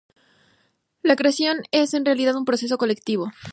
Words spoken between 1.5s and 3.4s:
es, en realidad, un proceso colectivo.